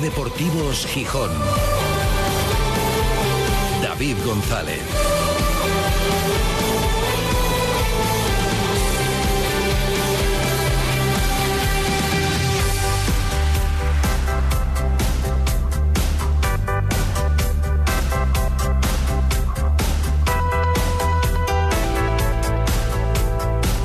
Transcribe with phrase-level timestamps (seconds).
[0.00, 1.30] Deportivos Gijón.
[3.82, 4.80] David González.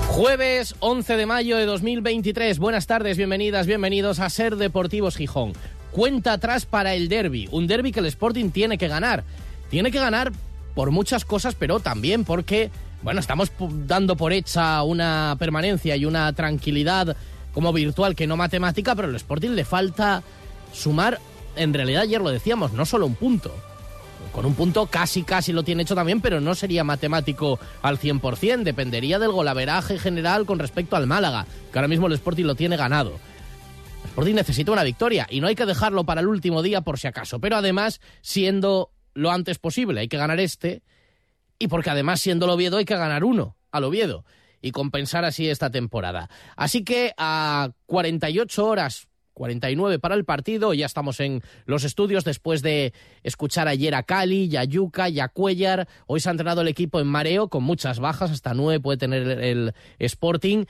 [0.07, 2.59] Jueves 11 de mayo de 2023.
[2.59, 5.53] Buenas tardes, bienvenidas, bienvenidos a Ser Deportivos Gijón.
[5.91, 9.23] Cuenta atrás para el derby, un derby que el Sporting tiene que ganar.
[9.69, 10.31] Tiene que ganar
[10.75, 12.69] por muchas cosas, pero también porque,
[13.01, 13.51] bueno, estamos
[13.87, 17.17] dando por hecha una permanencia y una tranquilidad
[17.53, 20.21] como virtual que no matemática, pero al Sporting le falta
[20.71, 21.19] sumar,
[21.55, 23.51] en realidad ayer lo decíamos, no solo un punto,
[24.31, 28.61] con un punto casi casi lo tiene hecho también, pero no sería matemático al 100%,
[28.61, 32.77] dependería del golaveraje general con respecto al Málaga, que ahora mismo el Sporting lo tiene
[32.77, 33.13] ganado.
[34.17, 37.05] Sporting necesita una victoria y no hay que dejarlo para el último día por si
[37.05, 40.81] acaso, pero además siendo lo antes posible, hay que ganar este
[41.59, 44.25] y porque además siendo el Oviedo hay que ganar uno al Oviedo
[44.59, 46.31] y compensar así esta temporada.
[46.55, 50.73] Así que a 48 horas 49 para el partido.
[50.73, 55.19] Ya estamos en los estudios después de escuchar ayer a Cali, y a Yuca, y
[55.19, 55.87] a Cuellar.
[56.07, 59.27] Hoy se ha entrenado el equipo en mareo con muchas bajas, hasta nueve puede tener
[59.27, 60.65] el Sporting.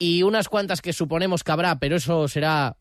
[0.00, 2.76] Y unas cuantas que suponemos que habrá, pero eso será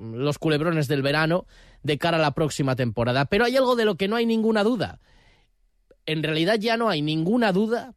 [0.00, 1.46] los culebrones del verano
[1.82, 3.26] de cara a la próxima temporada.
[3.26, 5.00] Pero hay algo de lo que no hay ninguna duda.
[6.06, 7.94] En realidad ya no hay ninguna duda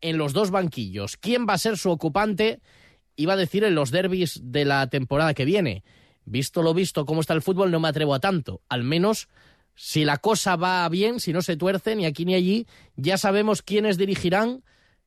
[0.00, 1.16] en los dos banquillos.
[1.16, 2.60] ¿Quién va a ser su ocupante?
[3.16, 5.84] Iba a decir en los derbis de la temporada que viene
[6.30, 8.62] visto lo visto, cómo está el fútbol, no me atrevo a tanto.
[8.68, 9.28] Al menos,
[9.74, 13.62] si la cosa va bien, si no se tuerce ni aquí ni allí, ya sabemos
[13.62, 14.62] quiénes dirigirán,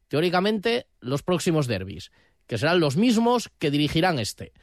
[0.08, 2.12] teóricamente, los próximos derbis,
[2.48, 4.54] que serán los mismos que dirigirán este.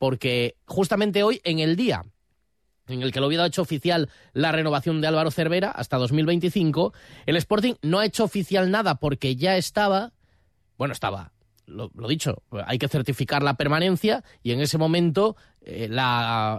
[0.00, 2.06] Porque justamente hoy, en el día
[2.88, 6.94] en el que lo hubiera hecho oficial la renovación de Álvaro Cervera hasta 2025,
[7.26, 10.14] el Sporting no ha hecho oficial nada porque ya estaba,
[10.78, 11.32] bueno, estaba,
[11.66, 15.90] lo, dicho, hay que certificar la permanencia y en ese momento eh,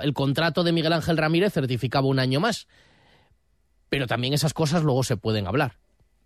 [0.03, 2.67] el contrato de Miguel Ángel Ramírez certificaba un año más.
[3.89, 5.79] Pero también esas cosas luego se pueden hablar.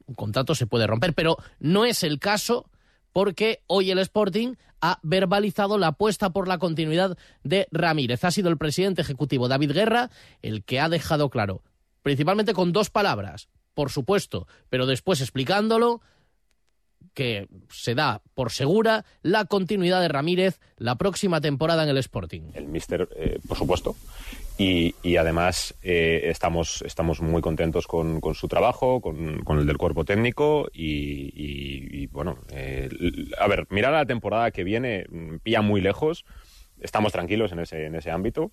[0.05, 2.69] Un contrato se puede romper, pero no es el caso
[3.15, 8.25] porque hoy el Sporting ha verbalizado la apuesta por la continuidad de Ramírez.
[8.25, 10.09] Ha sido el presidente ejecutivo David Guerra
[10.41, 11.63] el que ha dejado claro,
[12.01, 16.01] principalmente con dos palabras, por supuesto, pero después explicándolo,
[17.13, 22.51] que se da por segura la continuidad de Ramírez la próxima temporada en el Sporting.
[22.53, 23.95] El míster, eh, por supuesto.
[24.57, 30.69] Y, además eh, estamos, estamos muy contentos con, su trabajo, con, el del cuerpo técnico
[30.73, 32.89] y, bueno, eh,
[33.37, 36.25] a ver, mirar a la temporada que viene mm, pilla muy lejos.
[36.79, 38.51] Estamos tranquilos en ese, en ese ámbito,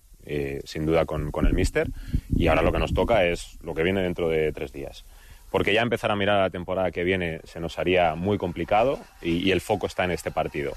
[0.63, 1.89] sin duda con, con el míster.
[2.35, 5.05] Y ahora lo que nos toca es lo que viene dentro de tres días
[5.53, 8.99] porque ya empezar a mirar a la temporada que viene se nos haría muy complicado
[9.21, 10.73] y, el foco está en este partido,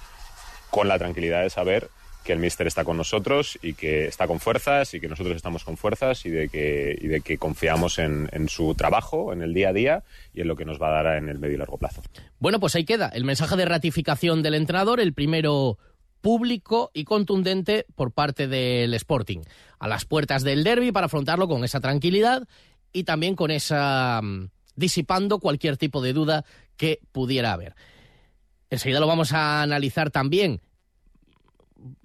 [0.69, 1.89] con la tranquilidad de saber
[2.27, 5.65] que el míster está con nosotros y que está con fuerzas y que nosotros estamos
[5.65, 9.71] con fuerzas y de que, de que confiamos en, en, su trabajo, en el día
[9.71, 10.03] a día
[10.35, 12.03] y en lo que nos va a dar en el medio y largo plazo.
[12.39, 15.79] Bueno, pues ahí queda el mensaje de ratificación del entrenador, el primero
[16.21, 19.43] público y contundente por parte del Sporting,
[19.79, 22.49] a las puertas del derby para afrontarlo con esa tranquilidad
[22.93, 26.45] y también con esa mm, disipando cualquier tipo de duda
[26.77, 27.77] que pudiera haber.
[28.71, 30.61] Enseguida lo vamos a analizar también,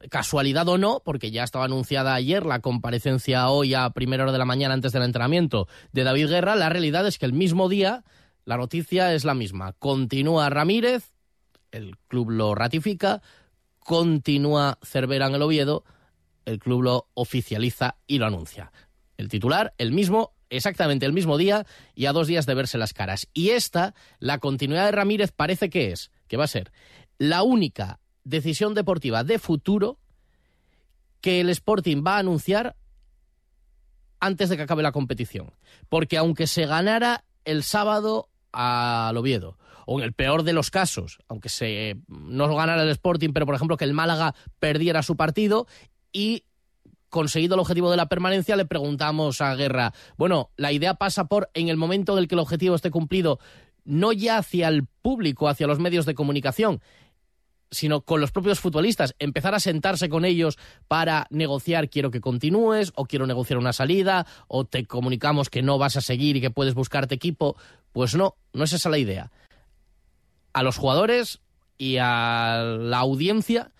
[0.10, 4.38] casualidad o no, porque ya estaba anunciada ayer la comparecencia hoy a primera hora de
[4.38, 6.56] la mañana antes del entrenamiento de David Guerra.
[6.56, 8.04] La realidad es que el mismo día
[8.46, 9.74] la noticia es la misma.
[9.74, 11.12] Continúa Ramírez,
[11.72, 13.22] el club lo ratifica,
[13.80, 15.84] continúa Cervera en el Oviedo,
[16.46, 18.72] el club lo oficializa y lo anuncia.
[19.18, 21.66] El titular, el mismo, exactamente el mismo día
[21.96, 23.28] y a dos días de verse las caras.
[23.34, 26.72] Y esta, la continuidad de Ramírez parece que es, que va a ser
[27.18, 29.98] la única decisión deportiva de futuro
[31.22, 32.76] que el Sporting va a anunciar
[34.20, 35.54] antes de que acabe la competición.
[35.90, 41.20] Porque aunque se ganara el sábado al Oviedo, o en el peor de los casos,
[41.28, 45.68] aunque se no ganara el Sporting, pero por ejemplo que el Málaga perdiera su partido
[46.12, 46.44] y
[47.10, 51.50] conseguido el objetivo de la permanencia, le preguntamos a Guerra, bueno, la idea pasa por,
[51.54, 53.40] en el momento en el que el objetivo esté cumplido,
[53.84, 56.82] no ya hacia el público, hacia los medios de comunicación,
[57.72, 62.92] sino con los propios futbolistas, empezar a sentarse con ellos para negociar, quiero que continúes,
[62.96, 66.52] o quiero negociar una salida, o te comunicamos que no vas a seguir y que
[66.52, 67.56] puedes buscarte equipo.
[67.94, 69.32] Pues no, no es esa la idea.
[70.54, 71.40] A los jugadores
[71.78, 73.72] y a la audiencia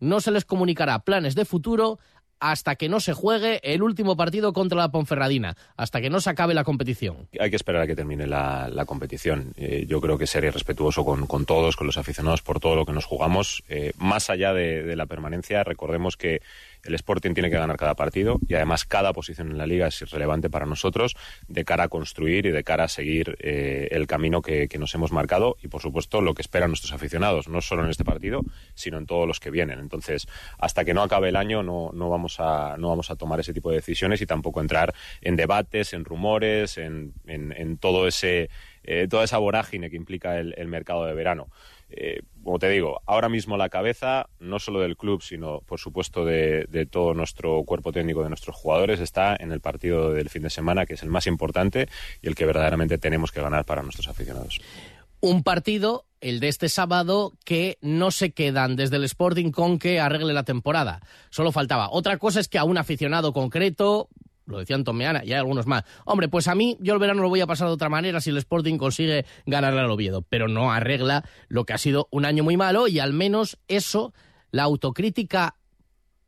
[0.00, 1.98] no se les comunicará planes de futuro
[2.40, 6.30] hasta que no se juegue el último partido contra la Ponferradina, hasta que no se
[6.30, 7.28] acabe la competición.
[7.38, 9.52] Hay que esperar a que termine la, competición.
[9.56, 12.92] Eh, yo creo que sería respetuoso con, todos, con los aficionados, por todo lo que
[12.92, 13.64] nos jugamos.
[13.68, 16.40] Eh, más allá de la permanencia, recordemos que
[16.84, 20.10] el Sporting tiene que ganar cada partido y además cada posición en la liga es
[20.10, 21.16] relevante para nosotros
[21.48, 25.10] de cara a construir y de cara a seguir eh, el camino que, nos hemos
[25.10, 28.42] marcado y por supuesto lo que esperan nuestros aficionados, no solo en este partido,
[28.74, 29.78] sino en todos los que vienen.
[29.78, 30.28] Entonces,
[30.58, 33.54] hasta que no acabe el año no, no, vamos, a, no vamos a tomar ese
[33.54, 38.50] tipo de decisiones y tampoco entrar en debates, en rumores, en, en, todo ese,
[38.84, 41.48] eh, toda esa vorágine que implica el mercado de verano.
[41.88, 46.24] Eh, como te digo, ahora mismo la cabeza, no solo del club, sino por supuesto
[46.24, 50.50] de, todo nuestro cuerpo técnico, de nuestros jugadores, está en el partido del fin de
[50.50, 51.88] semana, que es el más importante
[52.22, 54.60] y el que verdaderamente tenemos que ganar para nuestros aficionados.
[55.20, 59.98] Un partido, el de este sábado, que no se quedan desde el Sporting con que
[59.98, 61.00] arregle la temporada.
[61.30, 61.90] Solo faltaba.
[61.90, 64.08] Otra cosa es que a un aficionado concreto,
[64.46, 65.84] lo decía Tomeana y hay algunos más.
[66.04, 68.30] Hombre, pues a mí yo el verano lo voy a pasar de otra manera si
[68.30, 72.44] el Sporting consigue ganarle al Oviedo, pero no arregla lo que ha sido un año
[72.44, 74.14] muy malo y al menos eso,
[74.50, 75.56] la autocrítica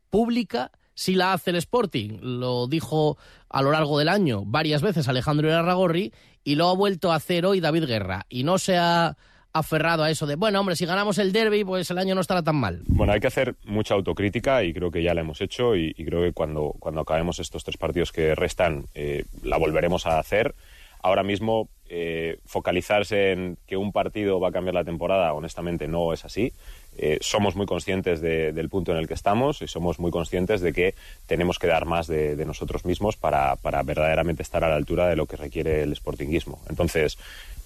[0.09, 2.19] pública, sí la hace el Sporting.
[2.21, 3.17] Lo dijo
[3.49, 6.13] a lo largo del año varias veces Alejandro Irarragorri
[6.43, 8.25] y lo ha vuelto a hacer hoy David Guerra.
[8.29, 9.17] Y no se ha
[9.53, 12.43] aferrado a eso de, bueno, hombre, si ganamos el derby, pues el año no estará
[12.43, 12.81] tan mal.
[12.87, 16.21] Bueno, hay que hacer mucha autocrítica y creo que ya la hemos hecho y, creo
[16.21, 20.55] que cuando, cuando acabemos estos tres partidos que restan, eh, la volveremos a hacer.
[21.01, 26.13] Ahora mismo, eh, focalizarse en que un partido va a cambiar la temporada, honestamente no
[26.13, 26.53] es así.
[26.97, 30.73] Eh, somos muy conscientes del punto en el que estamos y somos muy conscientes de
[30.73, 35.07] que tenemos que dar más de, nosotros mismos para, para, verdaderamente estar a la altura
[35.07, 36.59] de lo que requiere el sportinguismo.
[36.69, 37.17] Entonces,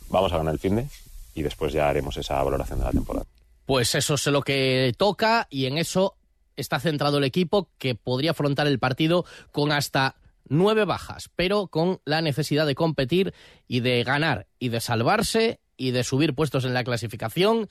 [0.10, 0.86] vamos a ganar el fin de
[1.34, 3.26] y después ya haremos esa valoración de la temporada.
[3.66, 6.16] Pues eso es lo que toca y en eso
[6.56, 10.16] está centrado el equipo que podría afrontar el partido con hasta
[10.48, 13.34] nueve bajas, pero con la necesidad de competir
[13.68, 17.70] y de ganar y de salvarse y de subir puestos en la clasificación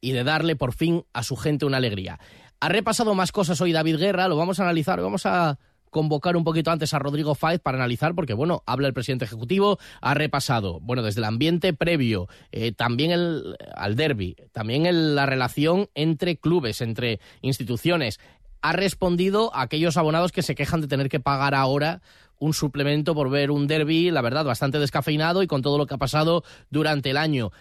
[0.00, 2.20] y de darle por fin a su gente una alegría.
[2.60, 5.58] Ha repasado más cosas hoy David Guerra, lo vamos a analizar, vamos a
[5.94, 9.78] convocar un poquito antes a Rodrigo Fáez para analizar, porque bueno, habla el presidente ejecutivo,
[10.00, 15.88] ha repasado, bueno, desde el ambiente previo, eh, también el, al derby, también la relación
[15.94, 18.18] entre clubes, entre instituciones.
[18.60, 22.02] Ha respondido a aquellos abonados que se quejan de tener que pagar ahora
[22.40, 25.94] un suplemento por ver un derby, la verdad, bastante descafeinado y con todo lo que
[25.94, 27.52] ha pasado durante el año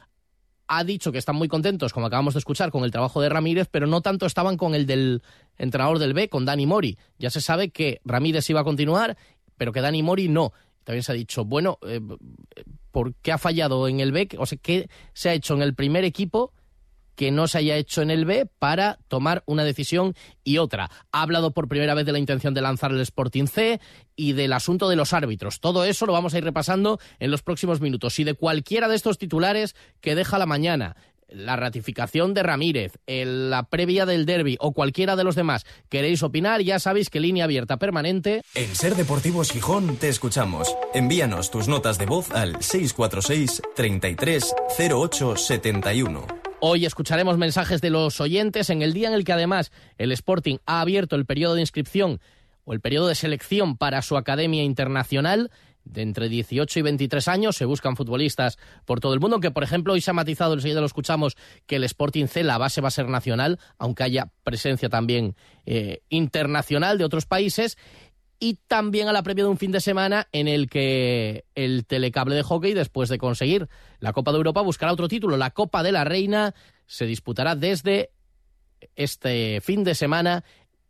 [0.77, 3.67] ha dicho que están muy contentos, como acabamos de escuchar, con el trabajo de Ramírez,
[3.69, 5.21] pero no tanto estaban con el del
[5.57, 6.97] entrenador del B, con Dani Mori.
[7.19, 9.17] Ya se sabe que Ramírez iba a continuar,
[9.57, 10.53] pero que Dani Mori no.
[10.83, 12.01] También se ha dicho, bueno, eh,
[12.91, 14.27] ¿por qué ha fallado en el B?
[14.37, 16.51] O sea, ¿qué se ha hecho en el primer equipo
[17.15, 20.89] que no se haya hecho en el B para tomar una decisión y otra.
[21.12, 23.80] Ha hablado por primera vez de la intención de lanzar el Sporting C
[24.15, 25.60] y del asunto de los árbitros.
[25.60, 28.19] Todo eso lo vamos a ir repasando en los próximos minutos.
[28.19, 30.95] Y de cualquiera de estos titulares que deja la mañana,
[31.33, 36.62] la ratificación de Ramírez, la previa del derby o cualquiera de los demás queréis opinar,
[36.62, 38.44] ya sabéis que línea abierta permanente.
[38.56, 40.75] En Ser Deportivos Gijón te escuchamos.
[40.94, 46.43] Envíanos tus notas de voz al 646 33 08 71.
[46.65, 50.60] Hoy escucharemos mensajes de los oyentes en el día en el que además el Sporting
[50.65, 52.21] ha abierto el periodo de inscripción
[52.63, 55.52] o el periodo de selección para su academia internacional
[55.83, 57.57] de entre 18 y 23 años.
[57.57, 60.80] Se buscan futbolistas por todo el mundo, que por ejemplo hoy se ha matizado, enseguida
[60.80, 61.35] lo escuchamos,
[61.66, 65.35] que el Sporting C, la base va a ser nacional, aunque haya presencia también
[65.66, 67.78] eh, internacional de otros países
[68.44, 72.35] y también a la previa de un fin de semana en el que el telecable
[72.35, 73.69] de hockey, después de conseguir
[74.02, 75.38] la Copa de Europa, buscará otro título.
[75.38, 76.54] La Copa de la Reina
[76.85, 78.12] se disputará desde
[78.97, 80.44] este fin de semana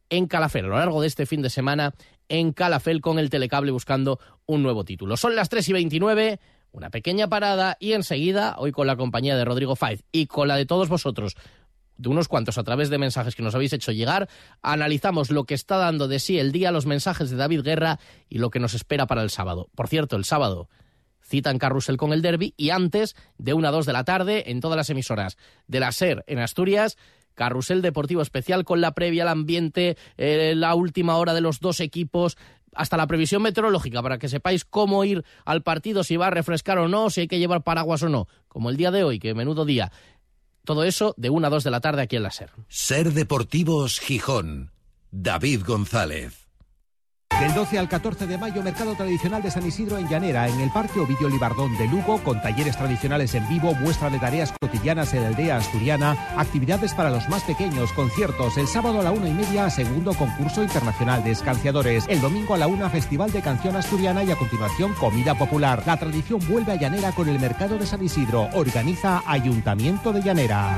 [0.10, 1.94] en Calafel, a lo largo de este fin de semana
[2.28, 5.16] en Calafel con el telecable buscando un nuevo título.
[5.16, 6.40] Son las 3 y 29,
[6.72, 10.56] una pequeña parada y enseguida, hoy con la compañía de Rodrigo Faiz y con la
[10.56, 11.36] de todos vosotros,
[12.04, 14.30] de unos cuantos a través de mensajes que nos habéis hecho llegar,
[14.62, 18.38] analizamos lo que está dando de sí el día, los mensajes de David Guerra y
[18.38, 19.70] lo que nos espera para el sábado.
[19.74, 20.70] Por cierto, el sábado
[21.26, 24.60] citan Carrusel con el derby y antes, de una a dos de la tarde, en
[24.60, 26.98] todas las emisoras de la SER en Asturias,
[27.36, 31.80] Carrusel Deportivo Especial con la previa, el ambiente, eh, la última hora de los dos
[31.80, 32.38] equipos,
[32.76, 36.78] hasta la previsión meteorológica para que sepáis cómo ir al partido, si va a refrescar
[36.80, 39.34] o no, si hay que llevar paraguas o no, como el día de hoy, que
[39.34, 39.92] menudo día.
[40.66, 42.50] Todo eso de 1 a 2 de la tarde aquí en la SER.
[42.70, 44.72] Ser Deportivos Gijón.
[45.12, 46.43] David González.
[47.40, 50.72] Del 12 al 14 de mayo, Mercado Tradicional de San Isidro en Llanera, en el
[50.72, 55.24] Parque Ovidio Libardón de Lugo, con talleres tradicionales en vivo, muestra de tareas cotidianas en
[55.24, 58.58] la aldea asturiana, actividades para los más pequeños, conciertos.
[58.58, 62.06] El sábado a la una y media, segundo concurso internacional de escanciadores.
[62.08, 65.84] El domingo a la una, Festival de Canción Asturiana y a continuación, comida popular.
[65.86, 68.48] La tradición vuelve a Llanera con el Mercado de San Isidro.
[68.54, 70.78] Organiza Ayuntamiento de Llanera.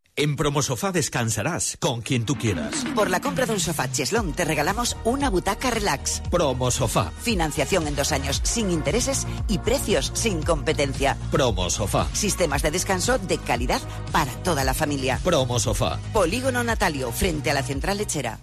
[0.21, 2.85] En Promosofá descansarás con quien tú quieras.
[2.93, 6.21] Por la compra de un sofá Cheslón te regalamos una butaca relax.
[6.29, 7.11] Promosofá.
[7.23, 11.17] Financiación en dos años sin intereses y precios sin competencia.
[11.31, 12.07] Promosofá.
[12.13, 15.19] Sistemas de descanso de calidad para toda la familia.
[15.23, 15.97] Promosofá.
[16.13, 18.37] Polígono Natalio, frente a la central lechera.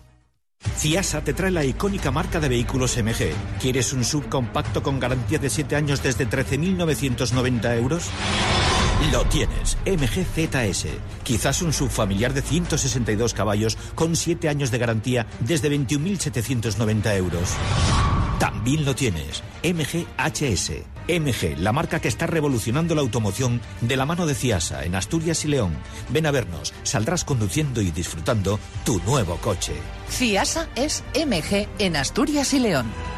[0.77, 3.33] Ciasa te trae la icónica marca de vehículos MG.
[3.61, 8.11] ¿Quieres un subcompacto con garantía de 7 años desde 13.990 euros?
[9.13, 10.87] Lo tienes, MGZS.
[11.23, 17.51] Quizás un subfamiliar de 162 caballos con 7 años de garantía desde 21.790 euros.
[18.41, 20.73] También lo tienes, MGHS.
[21.09, 25.45] MG, la marca que está revolucionando la automoción de la mano de Ciasa en Asturias
[25.45, 25.73] y León.
[26.11, 29.75] Ven a vernos, saldrás conduciendo y disfrutando tu nuevo coche.
[30.11, 33.18] Ciasa es MG en Asturias y León.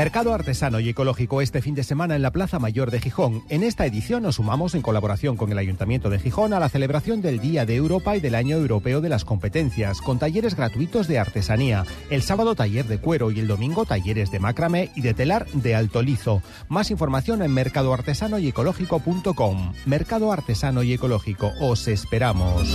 [0.00, 3.44] Mercado artesano y ecológico este fin de semana en la Plaza Mayor de Gijón.
[3.50, 7.20] En esta edición nos sumamos en colaboración con el Ayuntamiento de Gijón a la celebración
[7.20, 11.18] del Día de Europa y del Año Europeo de las Competencias, con talleres gratuitos de
[11.18, 11.84] artesanía.
[12.08, 15.74] El sábado taller de cuero y el domingo talleres de macramé y de telar de
[15.74, 16.40] alto lizo.
[16.70, 19.74] Más información en mercadoartesanoyecológico.com.
[19.84, 21.52] Mercado Artesano y Ecológico.
[21.60, 22.74] Os esperamos.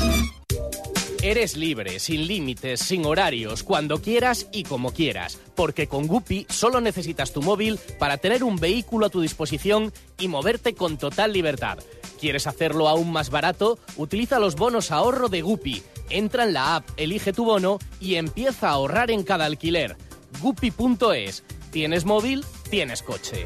[1.26, 6.82] Eres libre, sin límites, sin horarios, cuando quieras y como quieras, porque con Guppy solo
[6.82, 11.80] necesitas tu móvil para tener un vehículo a tu disposición y moverte con total libertad.
[12.20, 13.80] ¿Quieres hacerlo aún más barato?
[13.98, 15.82] Utiliza los bonos ahorro de Guppy.
[16.12, 19.98] Entra en la app, elige tu bono y empieza a ahorrar en cada alquiler.
[20.42, 21.44] Guppy.es.
[21.72, 22.46] ¿Tienes móvil?
[22.70, 23.46] Tienes coche.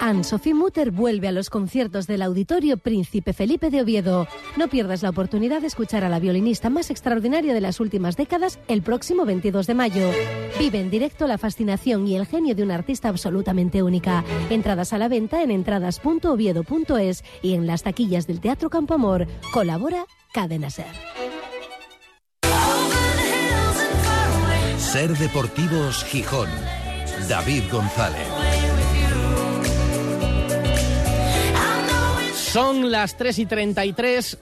[0.00, 4.26] Anne-Sophie Mutter vuelve a los conciertos del Auditorio Príncipe Felipe de Oviedo.
[4.56, 8.58] No pierdas la oportunidad de escuchar a la violinista más extraordinaria de las últimas décadas
[8.68, 10.10] el próximo 22 de mayo.
[10.58, 14.24] Vive en directo la fascinación y el genio de una artista absolutamente única.
[14.50, 19.26] Entradas a la venta en entradas.oviedo.es y en las taquillas del Teatro Campo Amor.
[19.52, 20.86] Colabora Cadena Ser.
[24.78, 26.48] Ser Deportivos Gijón.
[27.28, 28.53] David González.
[32.54, 34.38] Son las 3 y 33.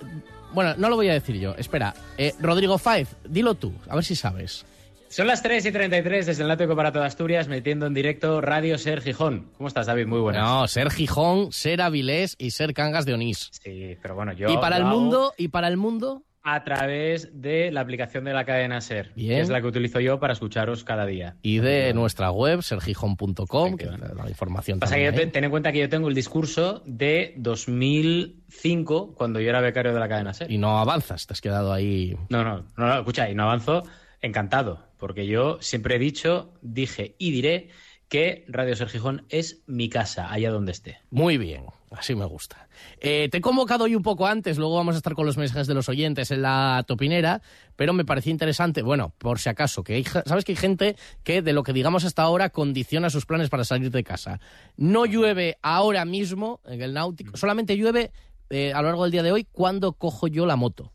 [0.53, 1.55] Bueno, no lo voy a decir yo.
[1.57, 1.95] Espera.
[2.19, 4.67] Eh, Rodrigo Faiz, dilo tú, a ver si sabes.
[5.09, 8.77] Son las 3 y 33 desde el Náutico para toda Asturias, metiendo en directo Radio
[8.77, 9.49] Ser Gijón.
[9.57, 10.09] ¿Cómo estás, David?
[10.09, 10.43] Muy buenas.
[10.43, 13.49] No, Ser Gijón, Ser Avilés y Ser Cangas de Onís.
[13.51, 14.51] Sí, pero bueno, yo.
[14.51, 15.33] ¿Y para el hago mundo?
[15.39, 16.23] ¿Y para el mundo?
[16.45, 19.37] A través de la aplicación de la cadena Ser, Bien.
[19.37, 21.37] que es la que utilizo yo para escucharos cada día.
[21.43, 25.71] Y de nuestra web, sergijón.com, que la información Pasa que también yo ten en cuenta
[25.73, 30.51] que yo tengo el discurso de 2005, cuando yo era becario de la cadena Ser.
[30.51, 32.17] Y no avanzas, te has quedado ahí.
[32.29, 33.85] No, no, no, no, escucha, y no avanzo
[34.21, 37.69] encantado, porque yo siempre he dicho, dije y diré
[38.09, 40.99] que Radio Ser Gijón es mi casa, allá donde esté.
[41.11, 41.65] Muy bien,
[41.97, 42.69] así me gusta.
[43.01, 45.67] Eh, te he convocado hoy un poco antes, luego vamos a estar con los mensajes
[45.67, 47.43] de los oyentes en la topinera,
[47.77, 51.43] pero me parecía interesante, bueno, por si acaso, que hay, sabes que hay gente que
[51.43, 54.41] de lo que digamos hasta ahora condiciona sus planes para salir de casa.
[54.77, 58.13] No llueve ahora mismo en el náutico, solamente llueve
[58.51, 60.93] eh, a lo largo del día de hoy cuando cojo yo la moto.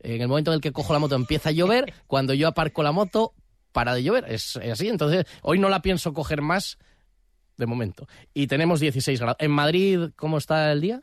[0.00, 2.82] En el momento en el que cojo la moto empieza a llover, cuando yo aparco
[2.82, 3.34] la moto
[3.72, 4.88] para de llover, es, es así.
[4.88, 6.78] Entonces, hoy no la pienso coger más
[7.58, 8.08] de momento.
[8.32, 9.36] Y tenemos 16 grados.
[9.40, 11.02] ¿En Madrid cómo está el día?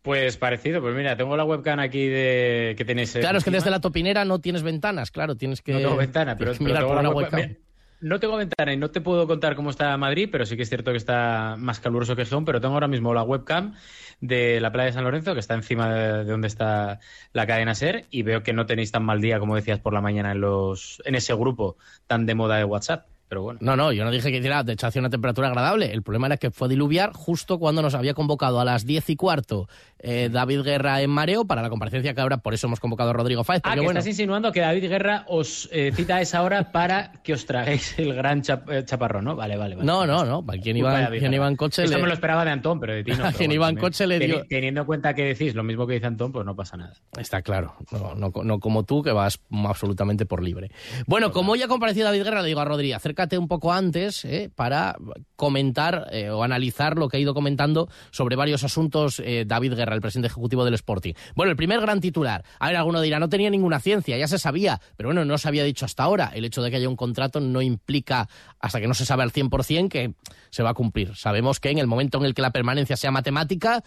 [0.00, 3.12] Pues parecido, pues mira, tengo la webcam aquí de que tenéis.
[3.12, 5.72] Claro, es que desde la topinera no tienes ventanas, claro, tienes que.
[5.72, 7.40] No tengo ventana, pero, que mirar tengo por la webcam.
[7.40, 7.56] webcam.
[8.00, 10.68] No tengo ventana y no te puedo contar cómo está Madrid, pero sí que es
[10.68, 13.74] cierto que está más caluroso que Gijón, pero tengo ahora mismo la webcam
[14.20, 17.00] de la playa de San Lorenzo, que está encima de, de donde está
[17.32, 20.00] la cadena SER, y veo que no tenéis tan mal día como decías por la
[20.00, 23.08] mañana en los en ese grupo tan de moda de WhatsApp.
[23.28, 23.58] Pero bueno.
[23.62, 25.92] No, no, yo no dije que hiciera, de hecho hacía una temperatura agradable.
[25.92, 29.16] El problema era que fue diluviar justo cuando nos había convocado a las diez y
[29.16, 29.68] cuarto
[29.98, 33.12] eh, David Guerra en mareo para la comparecencia que ahora por eso hemos convocado a
[33.12, 33.60] Rodrigo Fáez.
[33.64, 37.12] Ah, que bueno, estás insinuando que David Guerra os eh, cita a esa hora para
[37.22, 39.36] que os traguéis el gran chap- eh, chaparrón, ¿no?
[39.36, 39.86] Vale, vale, vale.
[39.86, 40.44] No, no, no.
[40.62, 41.84] Quien iba, David quien iba en coche.
[41.84, 43.24] Esto le- me lo esperaba de Antón, pero de ti no.
[43.26, 45.62] A quien bueno, iba en coche le dio- Teni- Teniendo en cuenta que decís lo
[45.64, 46.94] mismo que dice Antón, pues no pasa nada.
[47.18, 50.70] Está claro, no, no, no como tú, que vas absolutamente por libre.
[51.06, 54.24] Bueno, como ya ha comparecido David Guerra, le digo a Rodri, acércate un poco antes
[54.24, 54.96] eh, para
[55.34, 59.96] comentar eh, o analizar lo que ha ido comentando sobre varios asuntos eh, David Guerra,
[59.96, 61.14] el presidente ejecutivo del Sporting.
[61.34, 62.44] Bueno, el primer gran titular.
[62.60, 65.48] A ver, alguno dirá, no tenía ninguna ciencia, ya se sabía, pero bueno, no se
[65.48, 66.30] había dicho hasta ahora.
[66.32, 68.28] El hecho de que haya un contrato no implica,
[68.60, 70.14] hasta que no se sabe al 100%, que
[70.50, 71.16] se va a cumplir.
[71.16, 73.82] Sabemos que en el momento en el que la permanencia sea matemática,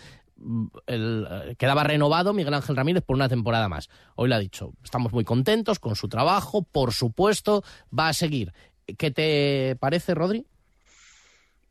[0.88, 3.89] el, eh, quedaba renovado Miguel Ángel Ramírez por una temporada más.
[4.15, 7.63] Hoy lo ha dicho, estamos muy contentos con su trabajo, por supuesto,
[7.97, 8.53] va a seguir.
[8.98, 10.45] ¿Qué te parece, Rodri?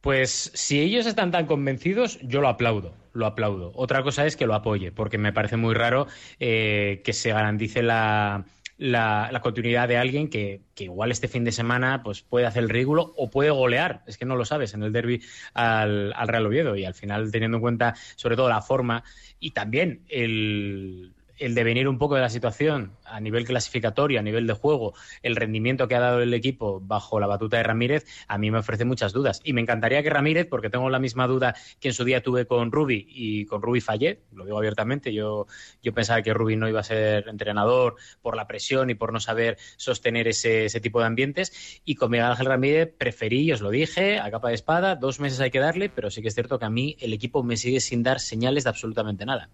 [0.00, 3.72] Pues si ellos están tan convencidos, yo lo aplaudo, lo aplaudo.
[3.74, 6.06] Otra cosa es que lo apoye, porque me parece muy raro
[6.38, 8.46] eh, que se garantice la,
[8.78, 12.70] la, continuidad de alguien que, que igual este fin de semana pues puede hacer el
[12.70, 15.22] ridículo o puede golear, es que no lo sabes, en el derby
[15.52, 16.76] al, al Real Oviedo.
[16.76, 19.04] Y al final, teniendo en cuenta sobre todo la forma
[19.38, 24.46] y también el, el devenir un poco de la situación a nivel clasificatorio, a nivel
[24.46, 28.38] de juego, el rendimiento que ha dado el equipo bajo la batuta de Ramírez, a
[28.38, 29.40] mí me ofrece muchas dudas.
[29.42, 32.46] Y me encantaría que Ramírez, porque tengo la misma duda que en su día tuve
[32.46, 35.46] con Rubi y con Rubi fallé, lo digo abiertamente, yo,
[35.82, 39.18] yo pensaba que Rubi no iba a ser entrenador por la presión y por no
[39.18, 41.80] saber sostener ese, ese tipo de ambientes.
[41.84, 45.40] Y con Miguel Ángel Ramírez preferí, os lo dije, a capa de espada, dos meses
[45.40, 47.80] hay que darle, pero sí que es cierto que a mí el equipo me sigue
[47.80, 49.50] sin dar señales de absolutamente nada.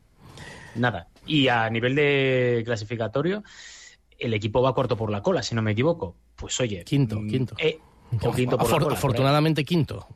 [0.76, 1.08] Nada.
[1.26, 3.42] Y a nivel de clasificatorio,
[4.18, 6.16] el equipo va corto por la cola, si no me equivoco.
[6.36, 6.84] Pues oye.
[6.84, 7.54] Quinto, mm, quinto.
[7.58, 7.78] eh,
[8.22, 10.06] o quinto por la cola, afortunadamente quinto.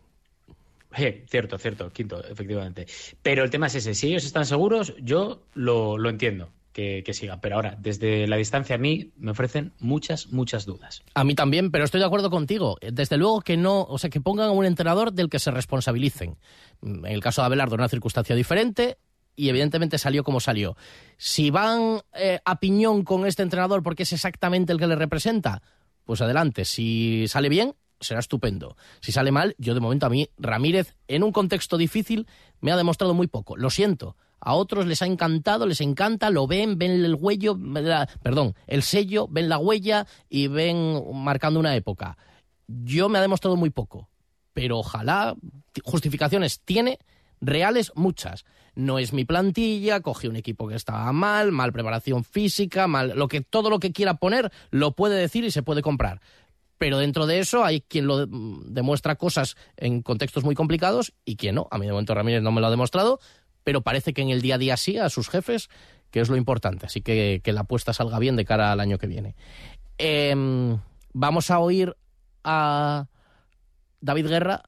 [0.96, 2.87] Eh, cierto, cierto, quinto, efectivamente.
[3.23, 3.94] Pero el tema es ese.
[3.94, 7.40] Si ellos están seguros, yo lo, lo entiendo que, que sigan.
[7.40, 11.03] Pero ahora, desde la distancia a mí, me ofrecen muchas, muchas dudas.
[11.14, 12.77] A mí también, pero estoy de acuerdo contigo.
[12.81, 16.37] Desde luego que no, o sea, que pongan a un entrenador del que se responsabilicen.
[16.83, 18.99] En el caso de Abelardo, una circunstancia diferente
[19.37, 20.77] y evidentemente salió como salió.
[21.16, 25.62] Si van eh, a piñón con este entrenador porque es exactamente el que le representa,
[26.05, 26.64] pues adelante.
[26.64, 28.77] Si sale bien, será estupendo.
[29.01, 32.27] Si sale mal, yo de momento a mí, Ramírez, en un contexto difícil,
[32.61, 33.57] me ha demostrado muy poco.
[33.57, 34.16] Lo siento.
[34.40, 37.59] A otros les ha encantado, les encanta, lo ven, ven el huello,
[38.23, 42.16] perdón, el sello, ven la huella y ven marcando una época.
[42.66, 44.09] Yo me ha demostrado muy poco,
[44.55, 45.37] pero ojalá
[45.85, 46.99] justificaciones tiene
[47.40, 48.47] reales muchas.
[48.81, 53.29] No es mi plantilla, cogí un equipo que estaba mal, mal preparación física, mal lo
[53.29, 56.21] que todo lo que quiera poner lo puede decir y se puede comprar.
[56.79, 61.57] Pero dentro de eso hay quien lo demuestra cosas en contextos muy complicados y quien
[61.57, 61.69] no.
[61.71, 63.21] A mí de momento Ramírez no me lo ha demostrado,
[63.64, 65.69] pero parece que en el día a día sí, a sus jefes,
[66.11, 66.87] que es lo importante.
[66.87, 69.37] Así que que la apuesta salga bien de cara al año que viene.
[69.99, 70.79] Em,
[71.12, 71.95] vamos a oír
[72.45, 73.09] a
[74.01, 74.62] David Guerra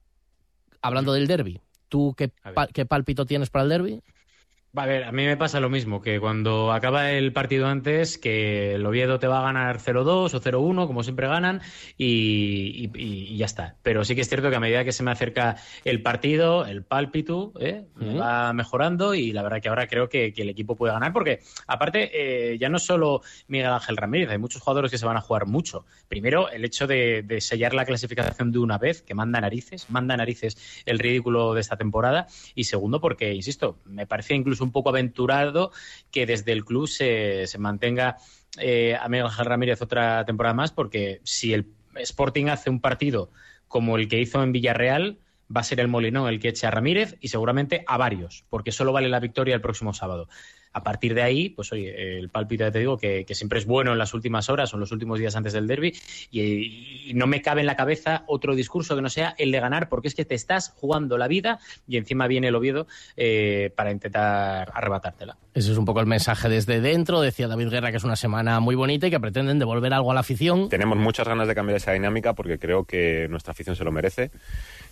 [0.82, 1.62] hablando del derby.
[1.92, 2.32] ¿Tú qué,
[2.72, 4.02] qué pálpito tienes para el derby?
[4.74, 8.76] A ver, a mí me pasa lo mismo, que cuando acaba el partido antes, que
[8.76, 11.60] el Oviedo te va a ganar 0-2 o 0-1, como siempre ganan,
[11.98, 13.02] y, y-
[13.34, 13.76] y ya está.
[13.82, 16.84] Pero sí que es cierto que a medida que se me acerca el partido, el
[16.84, 17.84] pálpito ¿eh?
[18.18, 21.40] va mejorando y la verdad que ahora creo que, que el equipo puede ganar, porque
[21.66, 22.10] aparte
[22.54, 25.44] eh, ya no solo Miguel Ángel Ramírez, hay muchos jugadores que se van a jugar
[25.44, 25.84] mucho.
[26.08, 30.16] Primero, el hecho de, de sellar la clasificación de una vez, que manda narices, manda
[30.16, 34.90] narices el ridículo de esta temporada, y segundo, porque, insisto, me parece incluso un poco
[34.90, 35.72] aventurado
[36.10, 38.16] que desde el club se, se mantenga
[38.58, 43.30] eh, a Miguel Ramírez otra temporada más, porque si el Sporting hace un partido
[43.68, 45.18] como el que hizo en Villarreal,
[45.54, 48.72] va a ser el Molinón el que eche a Ramírez y seguramente a varios, porque
[48.72, 50.28] solo vale la victoria el próximo sábado.
[50.72, 53.66] A partir de ahí, pues oye, el pálpito, ya te digo, que, que siempre es
[53.66, 55.94] bueno en las últimas horas o en los últimos días antes del derby
[56.30, 59.60] y, y no me cabe en la cabeza otro discurso que no sea el de
[59.60, 63.70] ganar, porque es que te estás jugando la vida y encima viene el Oviedo eh,
[63.76, 65.36] para intentar arrebatártela.
[65.54, 67.20] Ese es un poco el mensaje desde dentro.
[67.20, 70.14] Decía David Guerra que es una semana muy bonita y que pretenden devolver algo a
[70.14, 70.68] la afición.
[70.70, 74.30] Tenemos muchas ganas de cambiar esa dinámica porque creo que nuestra afición se lo merece.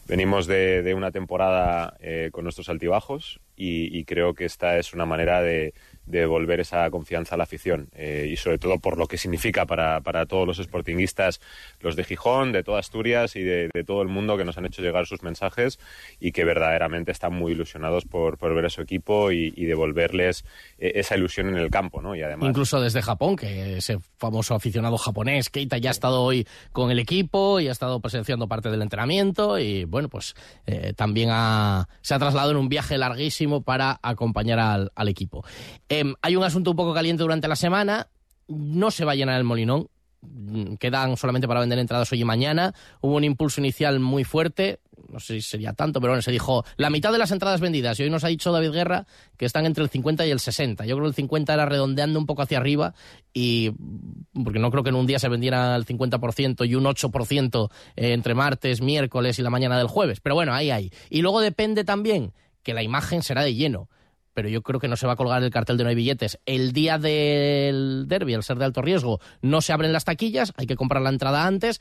[0.06, 5.42] Venimos de, una temporada eh, con nuestros altibajos y, creo que esta es una manera
[5.42, 5.74] de,
[6.18, 10.00] devolver esa confianza a la afición eh, y sobre todo por lo que significa para,
[10.00, 11.40] para, todos los sportinguistas,
[11.80, 14.82] los de Gijón, de toda Asturias y de, todo el mundo que nos han hecho
[14.82, 15.78] llegar sus mensajes
[16.20, 20.44] y que verdaderamente están muy ilusionados por, por ver a su equipo y, devolverles
[20.78, 22.16] eh, esa ilusión en el campo, ¿no?
[22.16, 26.46] Y además incluso desde Japón, que ese famoso aficionado japonés Keita ya ha estado hoy
[26.72, 30.34] con el equipo y ha estado presenciando parte del entrenamiento y bueno pues
[30.66, 35.44] eh, también se ha trasladado en un viaje larguísimo para acompañar al, al equipo.
[36.00, 38.08] Em, hay un asunto un poco caliente durante la semana.
[38.48, 39.88] No se va a llenar el Molinón.
[40.22, 42.74] Mm, quedan solamente para vender entradas hoy y mañana.
[43.02, 44.80] Hubo un impulso inicial muy fuerte.
[45.12, 48.00] No sé si sería tanto, pero bueno, se dijo la mitad de las entradas vendidas.
[48.00, 50.86] Y hoy nos ha dicho David Guerra que están entre el 50 y el 60.
[50.86, 52.94] Yo creo que el 50 era redondeando un poco hacia arriba.
[53.34, 53.72] Y
[54.32, 58.34] porque no creo que en un día se vendiera el 50% y un 8% entre
[58.34, 60.20] martes, miércoles y la mañana del jueves.
[60.20, 60.92] Pero bueno, ahí hay.
[61.10, 62.32] Y luego depende también
[62.62, 63.90] que la imagen será de lleno
[64.34, 66.38] pero yo creo que no se va a colgar el cartel de no hay billetes.
[66.46, 70.66] El día del derby, al ser de alto riesgo, no se abren las taquillas, hay
[70.66, 71.80] que comprar la entrada antes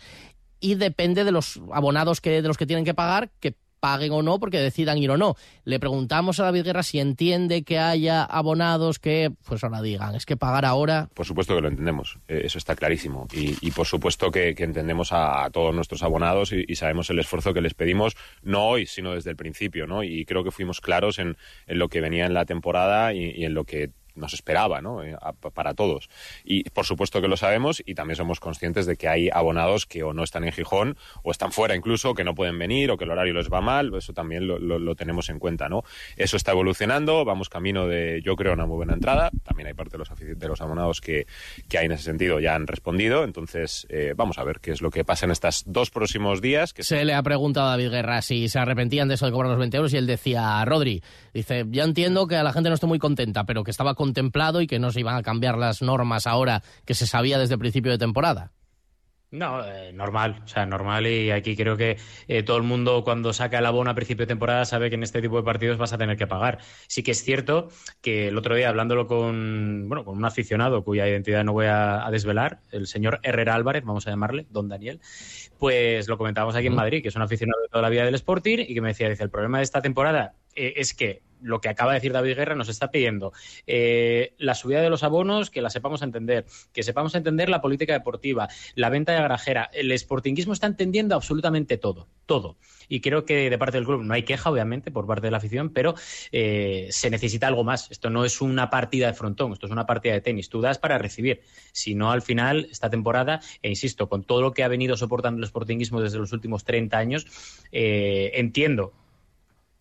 [0.59, 4.21] y depende de los abonados que, de los que tienen que pagar, que paguen o
[4.21, 5.35] no porque decidan ir o no.
[5.65, 10.25] Le preguntamos a David Guerra si entiende que haya abonados que, pues ahora digan, es
[10.25, 11.09] que pagar ahora.
[11.13, 13.27] Por supuesto que lo entendemos, eh, eso está clarísimo.
[13.31, 17.73] Y, por supuesto que, entendemos a, todos nuestros abonados y, sabemos el esfuerzo que les
[17.73, 20.03] pedimos, no hoy, sino desde el principio, ¿no?
[20.03, 21.37] Y creo que fuimos claros en,
[21.67, 25.03] lo que venía en la temporada y en lo que nos esperaba, ¿no?
[25.03, 25.15] Eh,
[25.53, 26.09] para todos.
[26.43, 30.03] Y por supuesto que lo sabemos y también somos conscientes de que hay abonados que
[30.03, 33.05] o no están en Gijón o están fuera incluso, que no pueden venir o que
[33.05, 35.83] el horario les va mal, eso también lo, tenemos en cuenta, ¿no?
[36.17, 39.29] Eso está evolucionando, vamos camino de, yo creo, una muy buena entrada.
[39.43, 41.25] También hay parte de los, abonados que,
[41.67, 44.81] que hay en ese sentido ya han respondido, entonces eh, vamos a ver qué es
[44.81, 46.73] lo que pasa en estos dos próximos días.
[46.73, 49.49] Que se le ha preguntado a David Guerra si se arrepentían de eso de cobrar
[49.49, 51.01] los 20 euros y él decía, Rodri,
[51.33, 54.08] dice, ya entiendo que a la gente no esté muy contenta, pero que estaba con
[54.09, 57.57] contemplado y que no se iban a cambiar las normas ahora que se sabía desde
[57.57, 58.51] principio de temporada.
[59.31, 63.31] No, eh, normal, o sea, normal y aquí creo que eh, todo el mundo cuando
[63.31, 65.93] saca el abono a principio de temporada sabe que en este tipo de partidos vas
[65.93, 66.57] a tener que pagar.
[66.87, 67.69] Sí que es cierto
[68.01, 72.07] que el otro día hablándolo con, bueno, con un aficionado cuya identidad no voy a,
[72.09, 74.99] desvelar, el señor Herrera Álvarez, vamos a llamarle, don Daniel,
[75.59, 78.15] pues lo comentábamos aquí en Madrid, que es un aficionado de toda la vida del
[78.15, 81.61] Sporting y que me decía, dice, el problema de esta temporada eh, es que lo
[81.61, 83.33] que acaba de decir David Guerra nos está pidiendo
[83.65, 87.93] eh, la subida de los abonos, que la sepamos entender, que sepamos entender la política
[87.93, 89.69] deportiva, la venta de grajera.
[89.73, 92.57] El sportinguismo está entendiendo absolutamente todo, todo.
[92.87, 95.37] Y creo que de parte del club no hay queja, obviamente, por parte de la
[95.37, 95.93] afición, pero
[96.31, 97.89] eh, se necesita algo más.
[97.91, 100.49] Esto no es una partida de frontón, esto es una partida de tenis.
[100.49, 101.41] Tú das para recibir.
[101.71, 105.39] Si no, al final, esta temporada, e insisto, con todo lo que ha venido soportando
[105.39, 107.27] el sportinguismo desde los últimos 30 años,
[107.71, 108.93] eh, entiendo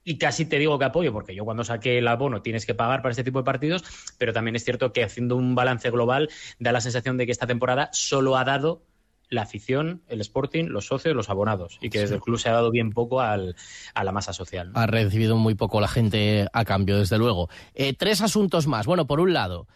[0.08, 3.02] y casi te digo que apoyo, porque yo cuando saqué el abono tienes que pagar
[3.02, 3.84] para este tipo de partidos,
[4.16, 7.46] pero también es cierto que haciendo un balance global da la sensación de que esta
[7.46, 8.80] temporada solo ha dado
[9.28, 12.52] la afición, el Sporting, los socios, los abonados, y que desde el club se ha
[12.52, 14.72] dado bien poco a la masa social.
[14.74, 17.50] Ha recibido muy poco la gente a cambio, desde luego.
[17.74, 18.86] Eh, tres asuntos más.
[18.86, 19.68] Bueno, por un lado,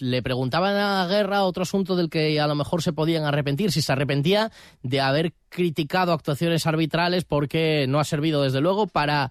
[0.00, 3.82] le preguntaban a Guerra otro asunto del que a lo mejor se podían arrepentir, si
[3.82, 4.50] se arrepentía
[4.82, 9.30] de haber criticado actuaciones arbitrales porque no ha servido, desde luego, para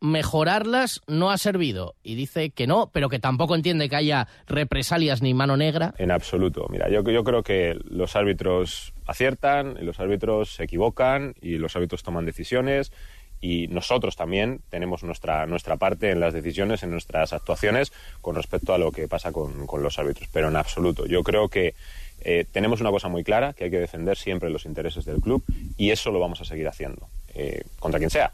[0.00, 1.94] mejorarlas no ha servido.
[2.02, 5.94] Y dice que no, pero que tampoco entiende que haya represalias ni mano negra.
[5.98, 6.66] En absoluto.
[6.70, 12.02] Mira, yo, yo creo que los árbitros aciertan, los árbitros se equivocan y los árbitros
[12.02, 12.92] toman decisiones
[13.40, 18.74] y nosotros también tenemos nuestra, nuestra parte en las decisiones, en nuestras actuaciones con respecto
[18.74, 20.28] a lo que pasa con, con los árbitros.
[20.32, 21.06] Pero en absoluto.
[21.06, 21.74] Yo creo que
[22.20, 25.44] eh, tenemos una cosa muy clara, que hay que defender siempre los intereses del club
[25.76, 28.32] y eso lo vamos a seguir haciendo, eh, contra quien sea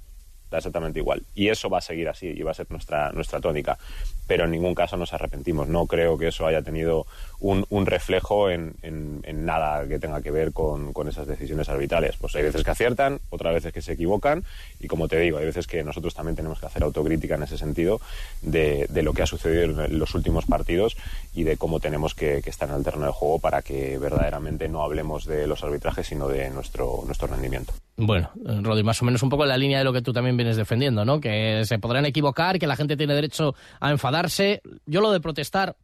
[0.58, 1.22] exactamente igual.
[1.34, 3.78] Y eso va a seguir así y va a ser nuestra, nuestra tónica.
[4.26, 5.68] Pero en ningún caso nos arrepentimos.
[5.68, 7.06] No creo que eso haya tenido
[7.40, 12.16] un, un reflejo en, en, nada que tenga que ver con, con, esas decisiones arbitrales.
[12.16, 14.44] Pues hay veces que aciertan, otras veces que se equivocan.
[14.78, 17.58] Y como te digo, hay veces que nosotros también tenemos que hacer autocrítica en ese
[17.58, 18.00] sentido
[18.42, 20.96] de, de lo que ha sucedido en los últimos partidos
[21.34, 24.68] y de cómo tenemos que, que, estar en el terreno de juego para que verdaderamente
[24.68, 27.72] no hablemos de los arbitrajes, sino de nuestro, nuestro rendimiento.
[27.96, 28.30] Bueno,
[28.62, 30.56] Rodri, más o menos un poco en la línea de lo que tú también vienes
[30.56, 31.20] defendiendo, ¿no?
[31.20, 34.62] Que se podrán equivocar, que la gente tiene derecho a enfadarse.
[34.86, 35.76] Yo lo de protestar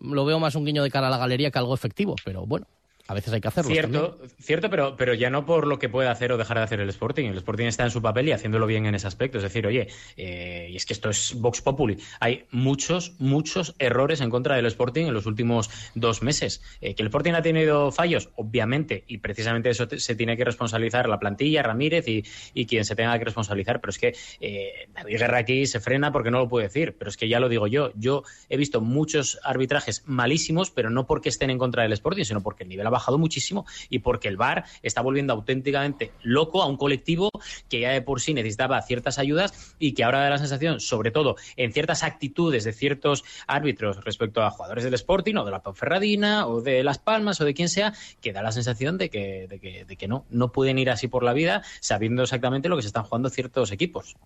[0.00, 2.66] lo veo más un guiño de cara a la galería que algo efectivo, pero bueno,
[3.10, 3.72] a veces hay que hacerlo.
[3.72, 6.78] Cierto, cierto pero, pero ya no por lo que puede hacer o dejar de hacer
[6.78, 7.24] el Sporting.
[7.24, 9.38] El Sporting está en su papel y haciéndolo bien en ese aspecto.
[9.38, 11.98] Es decir, oye, eh, y es que esto es Vox Populi.
[12.20, 16.62] Hay muchos, muchos errores en contra del Sporting en los últimos dos meses.
[16.80, 18.30] Eh, ¿Que el Sporting ha tenido fallos?
[18.36, 22.22] Obviamente, y precisamente eso se tiene que responsabilizar la plantilla, Ramírez y,
[22.54, 23.80] y, quien se tenga que responsabilizar.
[23.80, 26.94] Pero es que eh, David Guerra aquí se frena porque no lo puede decir.
[26.96, 27.90] Pero es que ya lo digo yo.
[27.96, 32.40] Yo he visto muchos arbitrajes malísimos, pero no porque estén en contra del Sporting, sino
[32.40, 36.66] porque el nivel ha bajado muchísimo y porque el VAR está volviendo auténticamente loco a
[36.66, 37.30] un colectivo
[37.68, 41.10] que ya de por sí necesitaba ciertas ayudas y que ahora da la sensación, sobre
[41.10, 45.62] todo en ciertas actitudes de ciertos árbitros respecto a jugadores del Sporting o de la
[45.62, 49.46] Ponferradina o de Las Palmas o de quien sea, que da la sensación de que,
[49.48, 52.76] de que, de que no, no pueden ir así por la vida sabiendo exactamente lo
[52.76, 54.16] que se están jugando ciertos equipos.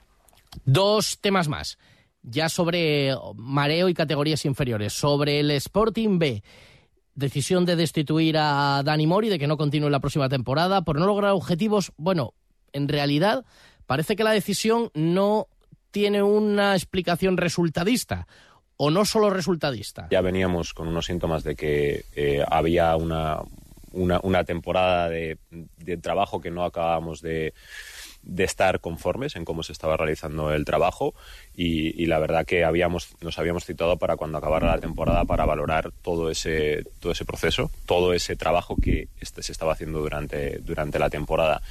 [0.64, 1.78] Dos temas más
[2.24, 6.42] ya sobre mareo y categorías inferiores, sobre el Sporting B
[7.14, 11.07] decisión de destituir a Dani Mori, de que no continúe la próxima temporada, por no
[11.07, 11.92] lograr objetivos.
[11.96, 12.35] Bueno,
[12.72, 13.44] en realidad
[13.87, 15.48] parece que la decisión no
[15.90, 18.27] tiene una explicación resultadista
[18.77, 20.09] o no solo resultadista.
[20.11, 23.40] Ya veníamos con unos síntomas de que eh, había una,
[23.92, 27.55] una, temporada de, de trabajo que no acabábamos de
[28.24, 31.14] de estar conformes en cómo se estaba realizando el trabajo
[31.56, 35.92] y, la verdad que habíamos, nos habíamos citado para cuando acabara la temporada para valorar
[36.02, 40.98] todo ese, todo ese proceso, todo ese trabajo que este se estaba haciendo durante, durante
[40.98, 41.62] la temporada.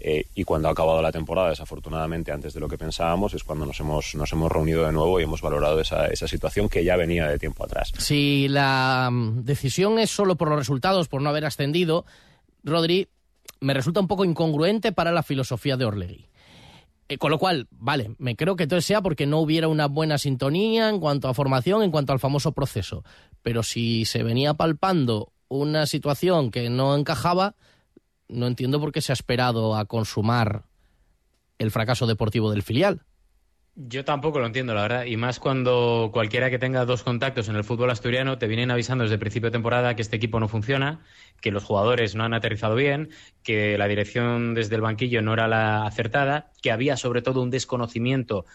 [0.00, 3.66] Eh, y cuando ha acabado la temporada, desafortunadamente, antes de lo que pensábamos, es cuando
[3.66, 6.96] nos hemos, nos hemos reunido de nuevo y hemos valorado esa, esa situación que ya
[6.96, 7.92] venía de tiempo atrás.
[7.98, 12.04] Si la mm, decisión es solo por los resultados, por no haber ascendido,
[12.64, 13.08] Rodri,
[13.60, 16.28] me resulta un poco incongruente para la filosofía de Orlegui.
[17.08, 20.18] Eh, con lo cual, vale, me creo que todo sea porque no hubiera una buena
[20.18, 23.02] sintonía en cuanto a formación, en cuanto al famoso proceso.
[23.42, 27.54] Pero si se venía palpando una situación que no encajaba,
[28.28, 30.64] no entiendo por qué se ha esperado a consumar
[31.58, 33.02] el fracaso deportivo del filial.
[33.80, 35.04] Yo tampoco lo entiendo, la verdad.
[35.04, 39.04] Y más cuando cualquiera que tenga dos contactos en el fútbol asturiano te vienen avisando
[39.04, 41.04] desde principio de temporada que este equipo no funciona,
[41.40, 43.10] que los jugadores no han aterrizado bien,
[43.44, 47.50] que la dirección desde el banquillo no era la acertada, que había sobre todo un
[47.50, 48.46] desconocimiento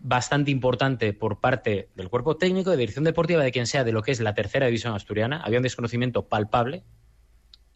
[0.00, 4.02] bastante importante por parte del cuerpo técnico, de dirección deportiva, de quien sea, de lo
[4.02, 5.40] que es la tercera división asturiana.
[5.40, 6.84] Había un desconocimiento palpable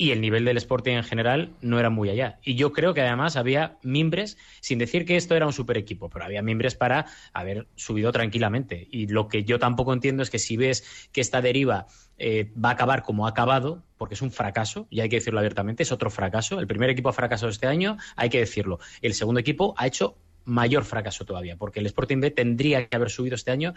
[0.00, 2.38] y el nivel del Sporting en general no era muy allá.
[2.42, 6.08] Y yo creo que además había mimbres, sin decir que esto era un super equipo,
[6.08, 8.88] pero había mimbres para haber subido tranquilamente.
[8.90, 11.86] Y lo que yo tampoco entiendo es que si ves que esta deriva
[12.16, 15.38] eh, va a acabar como ha acabado, porque es un fracaso, y hay que decirlo
[15.38, 16.60] abiertamente, es otro fracaso.
[16.60, 18.78] El primer equipo ha fracasado este año, hay que decirlo.
[19.02, 23.10] El segundo equipo ha hecho mayor fracaso todavía, porque el Sporting B tendría que haber
[23.10, 23.74] subido este año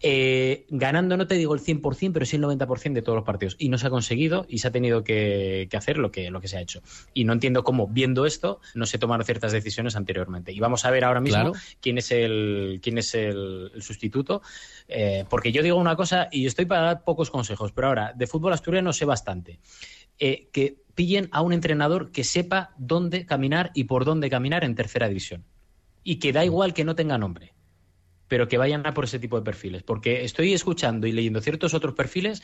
[0.00, 3.56] eh, ganando, no te digo el 100%, pero sí el 90% de todos los partidos.
[3.58, 6.48] Y no se ha conseguido y se ha tenido que, hacer lo que, lo que
[6.48, 6.82] se ha hecho.
[7.14, 10.52] Y no entiendo cómo, viendo esto, no se tomaron ciertas decisiones anteriormente.
[10.52, 14.42] Y vamos a ver ahora mismo quién es el, quién es el, sustituto.
[14.88, 18.26] Eh, porque yo digo una cosa y estoy para dar pocos consejos, pero ahora, de
[18.26, 19.58] fútbol asturiano sé bastante.
[20.18, 24.74] Eh, que pillen a un entrenador que sepa dónde caminar y por dónde caminar en
[24.74, 25.44] tercera división.
[26.04, 27.54] Y que da igual que no tenga nombre
[28.34, 29.84] pero que vayan a por ese tipo de perfiles.
[29.84, 32.42] Porque estoy escuchando y leyendo ciertos otros perfiles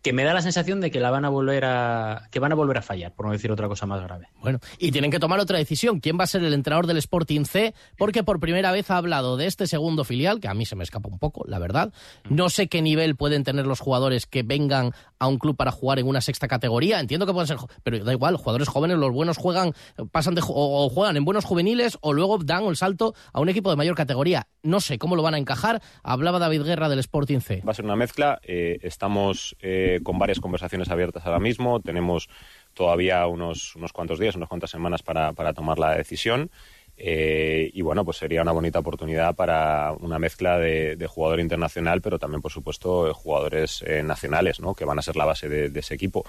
[0.00, 2.54] que me da la sensación de que la van a volver a que van a
[2.54, 4.28] volver a fallar, por no decir otra cosa más grave.
[4.40, 5.98] Bueno, y tienen que tomar otra decisión.
[5.98, 7.74] ¿Quién va a ser el entrenador del Sporting C?
[7.96, 10.84] Porque por primera vez ha hablado de este segundo filial, que a mí se me
[10.84, 11.92] escapa un poco, la verdad.
[12.28, 14.92] No sé qué nivel pueden tener los jugadores que vengan
[15.24, 17.00] a un club para jugar en una sexta categoría.
[17.00, 19.72] Entiendo que pueden ser, pero da igual, jugadores jóvenes, los buenos juegan,
[20.12, 23.70] pasan de o juegan en buenos juveniles o luego dan el salto a un equipo
[23.70, 24.46] de mayor categoría.
[24.62, 25.82] No sé cómo lo van a encajar.
[26.02, 27.62] Hablaba David Guerra del Sporting C.
[27.66, 28.40] Va a ser una mezcla.
[28.42, 31.80] Eh, estamos eh, con varias conversaciones abiertas ahora mismo.
[31.80, 32.28] Tenemos
[32.74, 36.50] todavía unos, unos cuantos días, unas cuantas semanas para, para tomar la decisión.
[36.96, 42.18] Eh, y bueno, pues sería una bonita oportunidad para una mezcla de, jugador internacional, pero
[42.18, 44.74] también, por supuesto, jugadores eh, nacionales, ¿no?
[44.74, 46.24] que van a ser la base de, ese equipo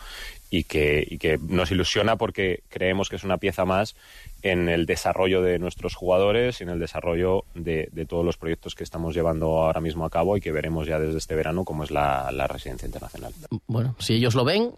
[0.49, 3.95] y que, nos ilusiona porque creemos que es una pieza más
[4.41, 8.83] en el desarrollo de nuestros jugadores y en el desarrollo de, todos los proyectos que
[8.83, 11.91] estamos llevando ahora mismo a cabo y que veremos ya desde este verano, como es
[11.91, 13.33] la, la residencia internacional.
[13.67, 14.71] Bueno, si ellos lo ven,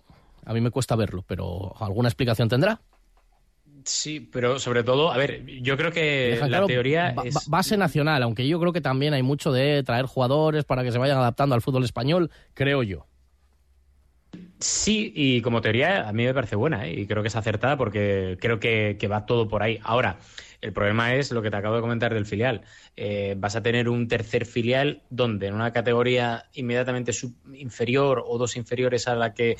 [0.45, 2.81] a mí me cuesta verlo, pero ¿alguna explicación tendrá?
[3.87, 7.47] Sí, pero sobre todo, a ver, yo creo que la teoría es...
[7.47, 10.97] Base nacional, aunque yo creo que también hay mucho de traer jugadores para que se
[10.97, 13.07] vayan adaptando al fútbol español, creo yo.
[14.59, 16.99] Sí, y como teoría a mí me parece buena ¿eh?
[16.99, 19.79] y creo que es acertada porque creo que, va todo por ahí.
[19.83, 20.17] Ahora,
[20.59, 22.63] el problema es lo que te acabo de comentar del filial.
[22.97, 27.13] Eh, vas a tener un tercer filial donde en una categoría inmediatamente
[27.53, 29.55] inferior o dos inferiores a la que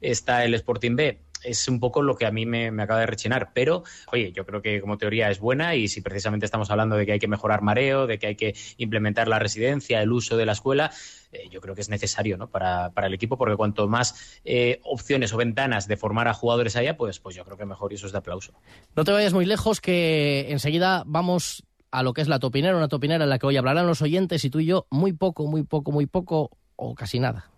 [0.00, 3.50] está el Sporting B es un poco lo que a mí me, acaba de rechinar.
[3.54, 7.06] Pero, oye, yo creo que como teoría es buena y si precisamente estamos hablando de
[7.06, 10.46] que hay que mejorar mareo, de que hay que implementar la residencia, el uso de
[10.46, 10.90] la escuela,
[11.32, 12.48] eh, yo creo que es necesario ¿no?
[12.48, 16.76] para, para el equipo porque cuanto más eh, opciones o ventanas de formar a jugadores
[16.76, 18.52] haya, pues, pues yo creo que mejor y eso es de aplauso.
[18.94, 22.88] No te vayas muy lejos que enseguida vamos a lo que es la topinera, una
[22.88, 25.62] topinera en la que hoy hablarán los oyentes y tú y yo muy poco, muy
[25.62, 27.50] poco, muy poco o casi nada.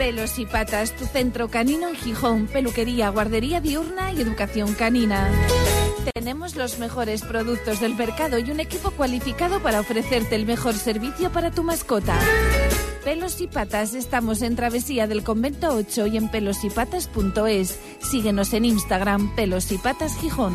[0.00, 5.30] Pelos y Patas, tu centro canino en Gijón, peluquería, guardería diurna y educación canina.
[6.14, 11.30] Tenemos los mejores productos del mercado y un equipo cualificado para ofrecerte el mejor servicio
[11.30, 12.18] para tu mascota.
[13.04, 17.78] Pelos y Patas, estamos en Travesía del Convento 8 y en pelosypatas.es.
[18.00, 20.54] Síguenos en Instagram, Pelos y Patas Gijón.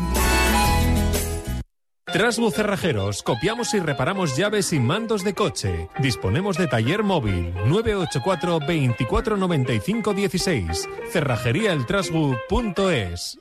[2.12, 5.88] Trasbu Cerrajeros, copiamos y reparamos llaves y mandos de coche.
[5.98, 10.88] Disponemos de taller móvil 984 24 95 16.
[11.12, 13.40] Cerrajeríaeltrasbu.es.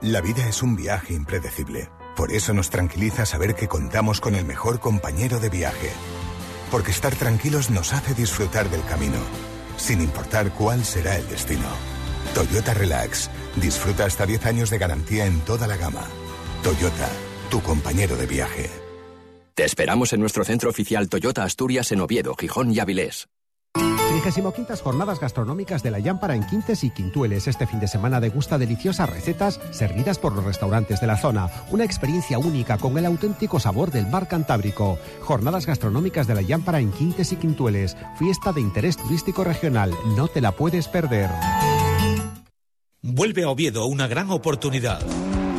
[0.00, 1.90] La vida es un viaje impredecible.
[2.14, 5.90] Por eso nos tranquiliza saber que contamos con el mejor compañero de viaje.
[6.70, 9.18] Porque estar tranquilos nos hace disfrutar del camino,
[9.76, 11.66] sin importar cuál será el destino.
[12.32, 13.28] Toyota Relax.
[13.56, 16.06] Disfruta hasta 10 años de garantía en toda la gama.
[16.62, 17.10] Toyota,
[17.50, 18.70] tu compañero de viaje.
[19.54, 23.26] Te esperamos en nuestro centro oficial Toyota Asturias en Oviedo, Gijón y Avilés.
[23.74, 27.48] 35 jornadas gastronómicas de la Llámpara en Quintes y Quintueles.
[27.48, 31.50] Este fin de semana degusta deliciosas recetas servidas por los restaurantes de la zona.
[31.72, 34.98] Una experiencia única con el auténtico sabor del mar Cantábrico.
[35.22, 37.96] Jornadas gastronómicas de la Llámpara en Quintes y Quintueles.
[38.18, 39.92] Fiesta de interés turístico regional.
[40.16, 41.28] No te la puedes perder.
[43.02, 45.02] Vuelve a Oviedo una gran oportunidad.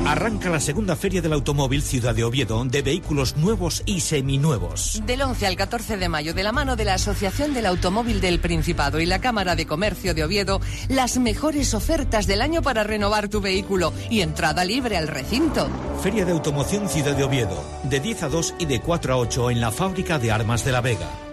[0.05, 5.01] Arranca la segunda feria del automóvil Ciudad de Oviedo de vehículos nuevos y seminuevos.
[5.05, 8.39] Del 11 al 14 de mayo, de la mano de la Asociación del Automóvil del
[8.39, 13.29] Principado y la Cámara de Comercio de Oviedo, las mejores ofertas del año para renovar
[13.29, 15.69] tu vehículo y entrada libre al recinto.
[16.01, 19.51] Feria de Automoción Ciudad de Oviedo, de 10 a 2 y de 4 a 8
[19.51, 21.32] en la fábrica de armas de la Vega.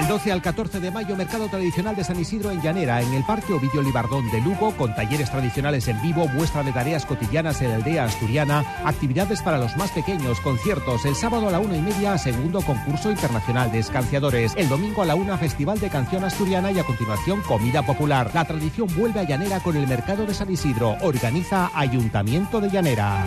[0.00, 3.22] Del 12 al 14 de mayo, Mercado Tradicional de San Isidro en Llanera, en el
[3.22, 7.68] Parque Ovidio Libardón de Lugo, con talleres tradicionales en vivo, muestra de tareas cotidianas en
[7.68, 11.04] la aldea asturiana, actividades para los más pequeños, conciertos.
[11.04, 14.54] El sábado a la una y media, segundo concurso internacional de escanciadores.
[14.56, 18.30] El domingo a la una, Festival de Canción Asturiana y a continuación, comida popular.
[18.32, 20.96] La tradición vuelve a Llanera con el Mercado de San Isidro.
[21.02, 23.22] Organiza Ayuntamiento de Llanera.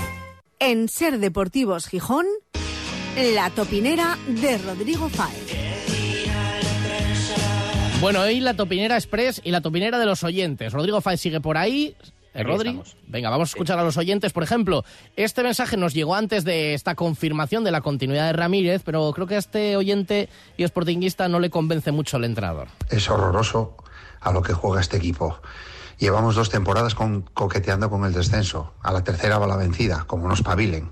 [0.57, 2.25] En Ser Deportivos Gijón,
[3.35, 5.62] la topinera de Rodrigo Fáez.
[8.03, 10.73] Bueno, hoy la Topinera Express y la Topinera de los oyentes.
[10.73, 11.95] Rodrigo Fáez sigue por ahí.
[12.33, 12.77] ¿Eh, Rodri?
[13.07, 14.33] Venga, vamos a escuchar a los oyentes.
[14.33, 14.83] Por ejemplo,
[15.15, 19.25] este mensaje nos llegó antes de esta confirmación de la continuidad de Ramírez, pero creo
[19.25, 22.67] que a este oyente y sportinguista no le convence mucho el entrenador.
[22.89, 23.77] Es horroroso
[24.19, 25.39] a lo que juega este equipo.
[25.97, 28.73] Llevamos dos temporadas con, coqueteando con el descenso.
[28.81, 30.89] A la tercera va la vencida, como nos pavilen.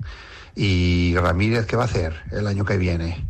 [0.56, 3.28] ¿Y Ramírez qué va a hacer el año que viene?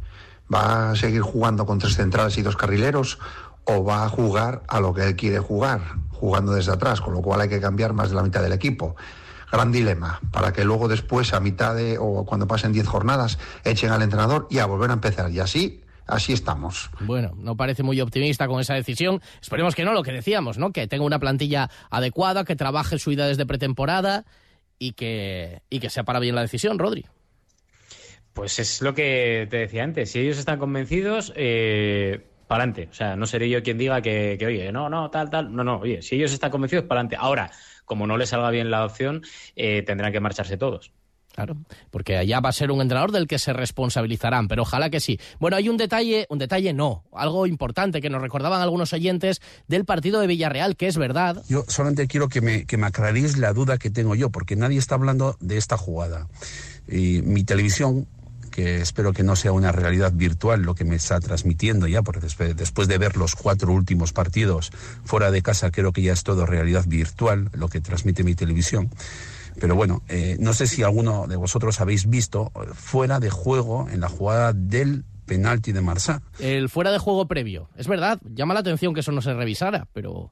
[0.54, 3.20] ¿Va a seguir jugando con tres centrales y dos carrileros?
[3.66, 7.22] O va a jugar a lo que él quiere jugar, jugando desde atrás, con lo
[7.22, 8.96] cual hay que cambiar más de la mitad del equipo.
[9.52, 13.92] Gran dilema, para que luego después, a mitad de, o cuando pasen 10 jornadas, echen
[13.92, 15.30] al entrenador y a volver a empezar.
[15.32, 16.90] Y así así estamos.
[17.00, 19.22] Bueno, no parece muy optimista con esa decisión.
[19.42, 20.72] Esperemos que no, lo que decíamos, ¿no?
[20.72, 24.26] Que tenga una plantilla adecuada, que trabaje su idea desde pretemporada
[24.78, 27.06] y que, y que sea para bien la decisión, Rodri.
[28.34, 30.12] Pues es lo que te decía antes.
[30.12, 32.90] Si ellos están convencidos, eh, para adelante.
[32.92, 35.56] O sea, no seré yo quien diga que, oye, no, no, tal, tal.
[35.56, 37.16] No, no, oye, si ellos están convencidos, para adelante.
[37.18, 37.50] Ahora,
[37.86, 39.22] como no les salga bien la opción,
[39.56, 40.92] eh, tendrán que marcharse todos.
[41.34, 41.56] Claro,
[41.92, 45.18] porque allá va a ser un entrenador del que se responsabilizarán, pero ojalá que sí.
[45.40, 49.86] Bueno, hay un detalle, un detalle no, algo importante que nos recordaban algunos oyentes del
[49.86, 51.42] partido de Villarreal, que es verdad.
[51.48, 54.78] Yo solamente quiero que me, que me aclaréis la duda que tengo yo, porque nadie
[54.78, 56.28] está hablando de esta jugada.
[56.86, 58.08] Y mi televisión
[58.52, 62.28] que espero que no sea una realidad virtual lo que me está transmitiendo ya, porque
[62.56, 64.72] después, de ver los cuatro últimos partidos
[65.04, 68.90] fuera de casa, creo que ya es todo realidad virtual lo que transmite mi televisión.
[69.60, 73.88] Pero bueno, eh, no sé si alguno de vosotros habéis visto eh, fuera de juego
[73.90, 76.22] en la jugada del penalti de Marsá.
[76.40, 77.70] El fuera de juego previo.
[77.78, 80.32] Es verdad, llama la atención que eso no se revisara, pero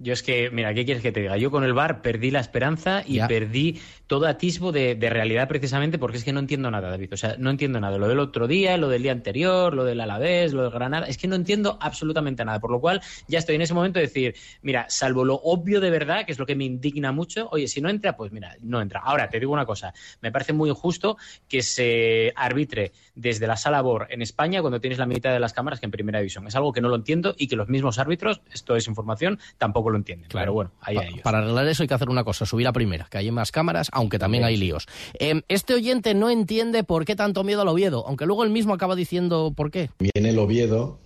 [0.00, 1.36] yo es que, mira, ¿qué quieres que te diga?
[1.36, 6.16] Yo con el bar perdí la esperanza y perdí todo atisbo de, realidad precisamente porque
[6.16, 7.12] es que no entiendo nada, David.
[7.12, 7.98] O sea, no entiendo nada.
[7.98, 11.06] Lo del otro día, lo del día anterior, lo del Alavés, lo del Granada.
[11.06, 12.60] Es que no entiendo absolutamente nada.
[12.60, 15.90] Por lo cual ya estoy en ese momento de decir, mira, salvo lo obvio de
[15.90, 18.80] verdad, que es lo que me indigna mucho, oye, si no entra, pues mira, no
[18.80, 19.00] entra.
[19.00, 19.92] Ahora, te digo una cosa.
[20.22, 24.98] Me parece muy injusto que se arbitre desde la sala BOR en España cuando tienes
[24.98, 26.46] la mitad de las cámaras que en primera división.
[26.46, 29.89] Es algo que no lo entiendo y que los mismos árbitros, esto es información, tampoco
[29.92, 30.28] lo entienden.
[30.28, 30.44] Claro.
[30.44, 31.20] Pero bueno, ahí ellos.
[31.22, 33.88] Para arreglar eso hay que hacer una cosa, subir a primera, que hay más cámaras,
[33.92, 34.86] aunque también hay líos.
[35.14, 38.74] Em, este oyente no entiende por qué tanto miedo al Oviedo, aunque luego él mismo
[38.74, 39.90] acaba diciendo por qué.
[39.98, 40.98] Viene el Oviedo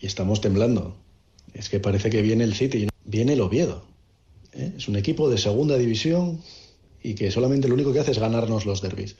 [0.00, 0.96] y estamos temblando.
[1.54, 2.88] Es que parece que viene el City.
[3.04, 3.84] Viene el Oviedo.
[4.52, 4.72] ¿eh?
[4.76, 6.40] Es un equipo de segunda división
[7.02, 9.16] y que solamente lo único que hace es ganarnos los derbis.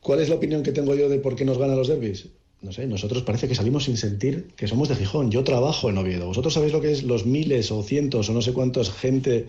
[0.00, 2.28] ¿Cuál es la opinión que tengo yo de por qué nos ganan los derbis?
[2.60, 5.30] No sé, nosotros parece que salimos sin sentir que somos de Gijón.
[5.30, 6.26] Yo trabajo en Oviedo.
[6.26, 9.46] ¿Vosotros sabéis lo que es los miles o cientos o no sé cuántos gente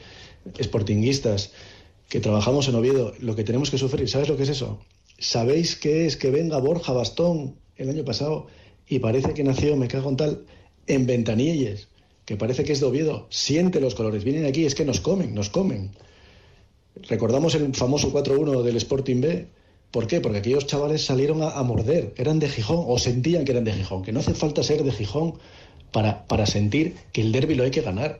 [0.61, 1.51] sportinguistas
[2.07, 3.13] que trabajamos en Oviedo?
[3.19, 4.79] Lo que tenemos que sufrir, ¿sabes lo que es eso?
[5.17, 8.45] ¿Sabéis qué es que venga Borja Bastón el año pasado
[8.87, 10.45] y parece que nació, me cago en tal,
[10.85, 11.87] en Ventanilles,
[12.25, 13.25] que parece que es de Oviedo?
[13.31, 15.91] Siente los colores, vienen aquí, es que nos comen, nos comen.
[17.07, 19.47] Recordamos el famoso 4-1 del Sporting B
[19.91, 20.21] ¿Por qué?
[20.21, 24.03] Porque aquellos chavales salieron a, morder, eran de Gijón o sentían que eran de Gijón,
[24.03, 25.35] que no hace falta ser de Gijón
[25.91, 28.19] para, para sentir que el derby lo hay que ganar.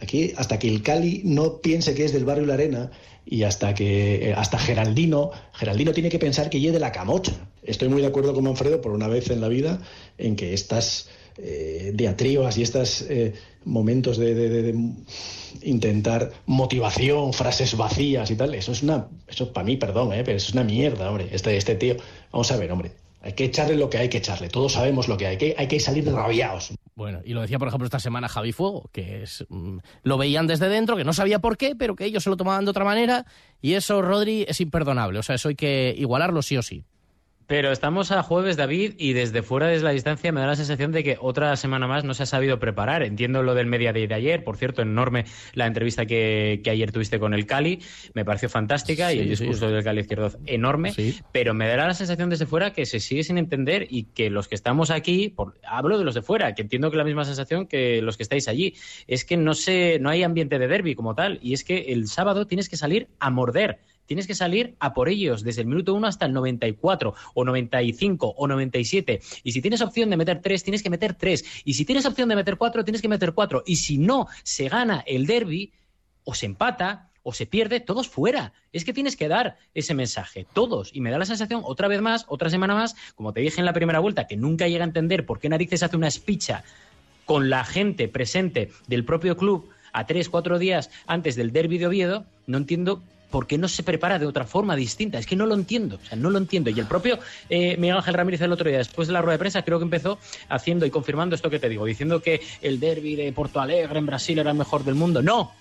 [0.00, 2.92] Aquí, hasta que el Cali no piense que es del barrio La Arena
[3.26, 7.32] y hasta que eh, hasta Geraldino, Geraldino tiene que pensar que es de la camocha.
[7.62, 9.80] Estoy muy de acuerdo con Manfredo por una vez en la vida
[10.16, 11.08] en que estas
[11.38, 14.74] eh, diatribas y estos eh, momentos de,
[15.62, 20.36] intentar motivación, frases vacías y tal, eso es una, eso para mí, perdón, eh, pero
[20.36, 21.96] es una mierda, hombre, este, este tío.
[22.32, 25.16] Vamos a ver, hombre, hay que echarle lo que hay que echarle, todos sabemos lo
[25.16, 26.72] que hay, que, hay que salir rabiados.
[26.94, 30.46] Bueno, y lo decía, por ejemplo, esta semana Javi Fuego, que es, mm, lo veían
[30.46, 32.84] desde dentro, que no sabía por qué, pero que ellos se lo tomaban de otra
[32.84, 33.26] manera,
[33.60, 35.18] y eso, Rodri, es imperdonable.
[35.18, 36.84] O sea, eso hay que igualarlo sí o sí.
[37.50, 40.92] Pero estamos a jueves, David, y desde fuera, desde la distancia, me da la sensación
[40.92, 43.02] de que otra semana más no se ha sabido preparar.
[43.02, 45.24] Entiendo lo del media de ayer, por cierto, enorme
[45.54, 47.80] la entrevista que, ayer tuviste con el Cali,
[48.14, 50.92] me pareció fantástica y el discurso del Cali izquierdo enorme,
[51.32, 54.46] pero me da la sensación desde fuera que se sigue sin entender y que los
[54.46, 55.34] que estamos aquí,
[55.66, 58.46] hablo de los de fuera, que entiendo que la misma sensación que los que estáis
[58.46, 58.76] allí,
[59.08, 62.06] es que no, se, no hay ambiente de derby como tal, y es que el
[62.06, 63.80] sábado tienes que salir a morder
[64.10, 68.34] tienes que salir a por ellos desde el minuto 1 hasta el 94 o 95
[68.36, 69.20] o 97.
[69.44, 71.62] Y si tienes opción de meter 3, tienes que meter 3.
[71.64, 73.62] Y si tienes opción de meter 4, tienes que meter 4.
[73.66, 75.72] Y si no se gana el derby
[76.24, 78.52] o se empata o se pierde, todos fuera.
[78.72, 80.90] Es que tienes que dar ese mensaje, todos.
[80.92, 83.64] Y me da la sensación, otra vez más, otra semana más, como te dije en
[83.64, 86.64] la primera vuelta, que nunca llega a entender por qué narices hace una espicha
[87.26, 91.86] con la gente presente del propio club a tres, cuatro días antes del derby de
[91.86, 95.18] Oviedo, no entiendo ¿por qué no se prepara de otra forma distinta?
[95.18, 96.70] Es que no lo entiendo, o sea, no lo entiendo.
[96.70, 97.18] Y el propio
[97.48, 99.84] eh, Miguel Ángel Ramírez el otro día, después de la rueda de prensa, creo que
[99.84, 100.18] empezó
[100.48, 104.06] haciendo y confirmando esto que te digo, diciendo que el derby de Porto Alegre en
[104.06, 105.22] Brasil era el mejor del mundo.
[105.22, 105.52] No,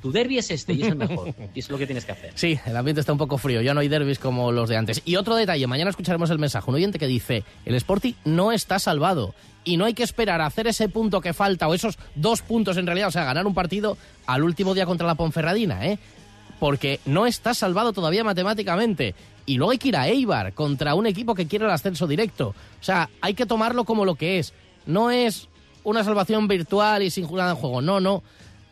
[0.00, 1.34] tu derby es este y es el mejor.
[1.54, 2.32] y es lo que tienes que hacer.
[2.34, 3.60] Sí, el ambiente está un poco frío.
[3.62, 5.02] Ya no hay derbis como los de antes.
[5.04, 6.70] Y otro detalle, mañana escucharemos el mensaje.
[6.70, 9.34] Un oyente que dice, el Sporting no está salvado.
[9.64, 12.76] Y no hay que esperar a hacer ese punto que falta, o esos dos puntos
[12.76, 15.98] en realidad, o sea, ganar un partido al último día contra la Ponferradina, ¿eh?
[16.58, 19.14] Porque no está salvado todavía matemáticamente.
[19.46, 22.48] Y luego hay que ir a Eibar contra un equipo que quiere el ascenso directo.
[22.48, 24.52] O sea, hay que tomarlo como lo que es.
[24.86, 25.48] No es
[25.84, 27.80] una salvación virtual y sin jugar en juego.
[27.80, 28.22] No, no.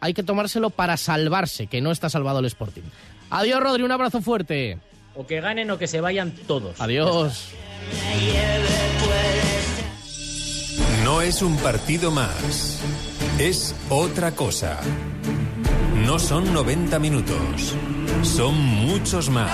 [0.01, 2.83] Hay que tomárselo para salvarse, que no está salvado el Sporting.
[3.31, 4.79] Adiós, Rodri, un abrazo fuerte.
[5.15, 6.79] O que ganen o que se vayan todos.
[6.81, 7.49] Adiós.
[11.03, 12.81] No es un partido más.
[13.39, 14.81] Es otra cosa.
[16.07, 17.75] No son 90 minutos,
[18.23, 19.51] son muchos más.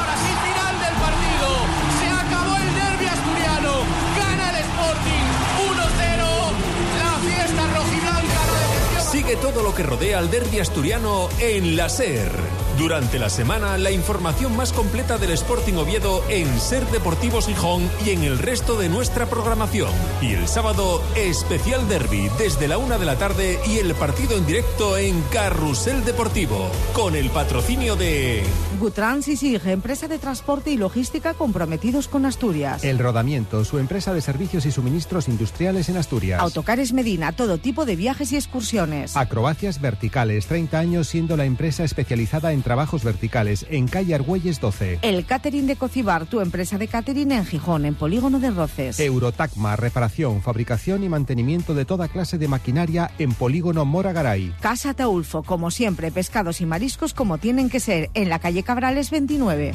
[9.22, 12.32] Sigue todo lo que rodea al derbi asturiano en la SER.
[12.78, 18.10] Durante la semana, la información más completa del Sporting Oviedo en Ser Deportivos Gijón y
[18.10, 19.90] en el resto de nuestra programación.
[20.22, 24.46] Y el sábado, especial derby desde la una de la tarde y el partido en
[24.46, 28.42] directo en Carrusel Deportivo, con el patrocinio de.
[28.80, 32.82] Gutrans y Sig, empresa de transporte y logística comprometidos con Asturias.
[32.82, 36.40] El Rodamiento, su empresa de servicios y suministros industriales en Asturias.
[36.40, 39.11] Autocares Medina, todo tipo de viajes y excursiones.
[39.14, 45.00] Acrobacias Verticales, 30 años siendo la empresa especializada en trabajos verticales en calle Argüelles 12.
[45.02, 48.98] El catering de Cocibar, tu empresa de catering en Gijón, en Polígono de Roces.
[49.00, 54.54] Eurotacma, reparación, fabricación y mantenimiento de toda clase de maquinaria en Polígono Moragaray.
[54.60, 59.10] Casa Taulfo, como siempre, pescados y mariscos como tienen que ser, en la calle Cabrales
[59.10, 59.74] 29.